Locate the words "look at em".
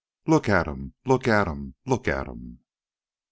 0.25-0.95, 1.05-1.75, 1.85-2.61